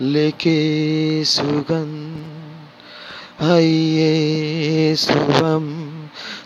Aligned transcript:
लेके 0.00 1.24
सुगंध 1.24 3.44
आइए 3.44 4.94
शुभम, 4.98 5.64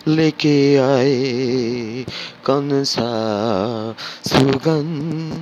लेके 0.09 0.77
आए 0.77 2.05
कौन 2.47 2.83
सा 2.85 3.11
सुगंध 4.29 5.35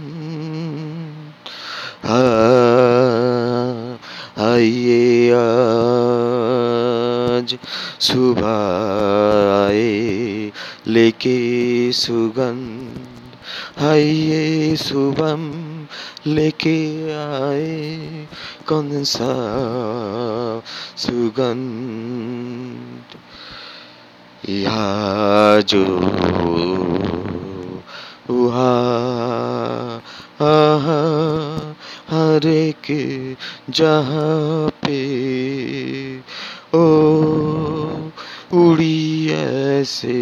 आइए 4.48 5.30
आज 5.32 7.56
सुबह 8.08 8.48
आए 9.66 10.50
लेके 10.88 11.38
सुगंध 11.92 13.17
आइए 13.78 14.76
शुभम 14.76 15.52
लेके 16.26 17.12
आए। 17.12 18.26
कौन 18.68 19.04
सा 19.04 19.32
सुगंध? 20.96 23.18
यहाँ 24.48 25.60
जो 25.60 25.84
वहाँ 28.30 30.02
हर 32.10 32.46
एक 32.46 33.36
जहाँ 33.70 34.68
पे। 34.68 36.20
ओ, 36.74 36.80
उड़ी 38.52 39.32
ऐसे 39.32 40.17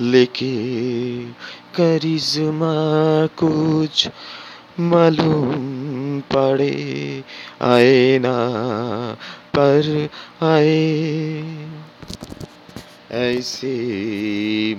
लेके 0.00 0.54
करिश्मा 1.76 2.74
कुछ 3.38 4.08
मालूम 4.80 6.20
पड़े, 6.32 7.24
आए 7.62 8.18
ना 8.18 8.36
पर 9.56 10.08
आए। 10.42 11.44
ऐसे 13.12 13.74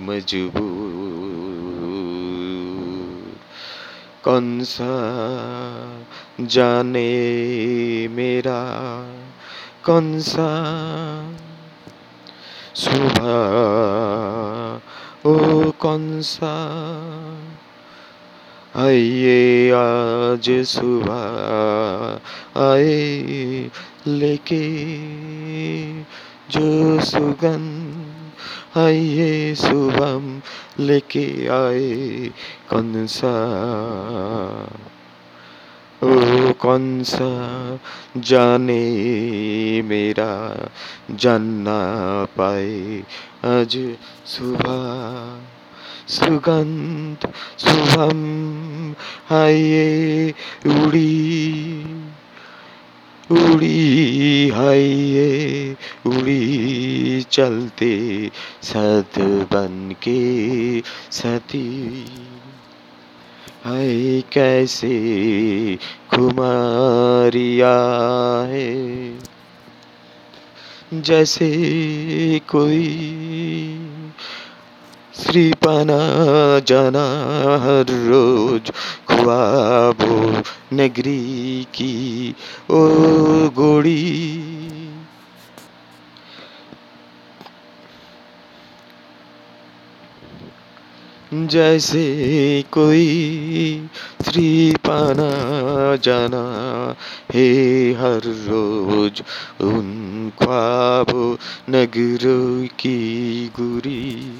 मजबूर 0.02 1.06
कौन 4.24 4.64
सा 4.64 4.94
जाने 6.42 7.10
मेरा, 8.08 8.62
कौन 9.86 10.20
सा 10.20 10.50
सुबह 12.76 14.05
कौन 15.82 16.22
सा 16.22 16.54
आइए 18.76 19.72
आज 19.72 20.50
सुबह 20.68 21.22
आए 22.62 23.70
लेके 24.08 24.64
जो 26.52 27.00
सुगन 27.02 27.64
आइए 28.78 29.56
शुभम 29.56 30.42
लेके 30.80 31.26
आए 31.48 32.30
कौन 32.70 33.06
सा 33.08 33.34
ओ 36.04 36.54
कौन 36.62 37.04
सा 37.04 37.30
जाने 38.18 38.84
मेरा 39.82 40.32
जानना 41.12 41.80
पाए 42.38 43.04
आज 43.46 43.78
सुबह। 44.28 45.55
सुगंध 46.08 47.28
शुभम 47.60 48.20
आइए 49.36 50.34
उड़ी 50.68 51.86
उड़ी 53.32 54.50
आइए 54.52 55.76
उड़ी 56.06 57.22
चलते 57.32 57.92
सद 58.64 59.20
बन 59.54 59.96
के 60.04 60.82
सती। 61.12 61.70
हाय 63.66 64.22
कैसे 64.34 64.96
कुमारिया 66.10 67.76
है, 68.50 68.74
जैसे 70.94 71.50
कोई 72.50 73.25
श्री 75.20 75.54
पाना 75.54 75.98
जाना 76.60 77.04
हर 77.64 77.86
रोज 77.90 78.72
ख्वाबो 79.08 80.44
नगरी 80.74 81.64
की, 81.76 82.36
ओ 82.70 82.88
गोड़ी। 83.50 84.26
जैसे 91.34 92.06
कोई 92.72 93.90
श्री 94.26 94.72
पाना 94.72 95.32
जाना 95.96 96.44
हे 97.34 97.48
हर 97.94 98.22
रोज 98.26 99.24
उन 99.62 100.32
ख्वाबो 100.42 101.38
नगरों 101.70 102.68
की 102.68 103.48
गुरी। 103.60 104.32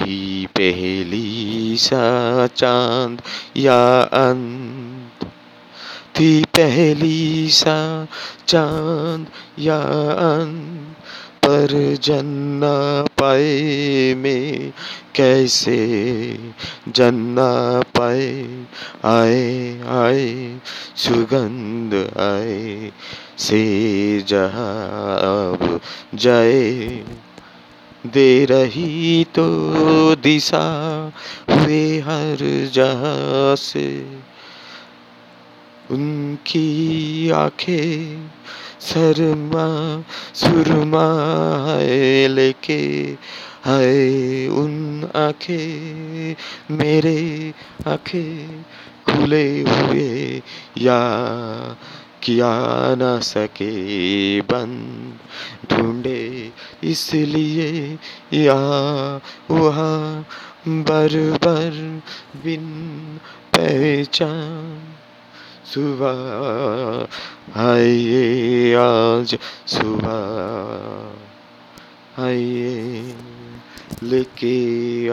थी 0.00 0.46
पहली 0.46 1.76
सा 1.76 2.46
चाँद 2.46 3.22
या 3.56 4.00
अंत? 4.00 5.24
थी 6.20 6.44
पहली 6.44 7.50
सा 7.50 8.06
चाँद 8.48 9.26
या 9.58 9.78
अंत? 10.12 10.96
पर 11.46 11.96
जन्ना 12.02 13.02
पाए 13.02 14.14
में 14.14 14.72
कैसे 15.14 15.86
जन्ना 16.88 17.80
पाए? 17.80 18.64
आए 19.04 19.80
आए, 19.80 20.58
सुगंध 20.96 21.94
आए, 22.16 22.92
से 23.38 24.20
जहाँ 24.28 25.16
अब 25.18 25.80
जाए। 26.14 27.04
दे 28.06 28.44
रही 28.44 29.24
तो 29.24 29.46
दिशा 30.14 30.64
हुए 31.50 31.98
हर 31.98 32.70
जहाँ 32.72 33.56
से। 33.56 34.06
उनकी 35.90 37.30
आँखें 37.30 38.30
शर्मा 38.80 39.66
सुरमा 40.34 41.06
है 41.68 42.28
लेके 42.28 43.16
है 43.66 44.48
उन 44.48 45.04
आँखें 45.16 46.34
मेरे 46.70 47.52
आँखें 47.86 48.64
खुले 49.04 49.60
हुए 49.60 50.42
या 50.78 51.00
किया 52.22 52.52
न 52.98 53.18
सके 53.24 54.40
बंद 54.42 55.18
ढूंढे, 55.70 56.52
इसलिए 56.84 57.68
या 58.34 58.60
वहाँ 59.50 60.26
बर 60.68 61.16
बर 61.44 61.72
बिन 62.44 62.66
पहचान 63.54 64.78
सुबह 65.66 66.18
आइए, 67.62 68.74
आज 68.76 69.38
सुबह 69.68 70.20
आइए, 72.18 73.14
लेके 74.02 74.56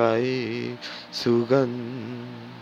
आए 0.01 0.37
सुगंध। 1.13 2.56